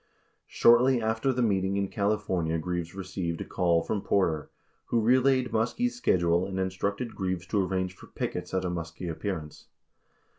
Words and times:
Shortly 0.47 0.99
after 0.99 1.31
the 1.31 1.43
meeting 1.43 1.77
in 1.77 1.87
California 1.87 2.57
Greaves 2.57 2.95
received 2.95 3.39
a 3.39 3.45
call 3.45 3.83
from 3.83 4.01
Porter, 4.01 4.49
who 4.85 4.99
relayed 4.99 5.51
Muskie's 5.51 5.93
schedule 5.93 6.47
and 6.47 6.59
instructed 6.59 7.13
Greaves 7.15 7.45
to 7.45 7.63
arrange 7.63 7.93
for 7.95 8.07
pickets 8.07 8.51
at 8.55 8.65
a 8.65 8.69
Muskie 8.71 9.11
appearance. 9.11 9.67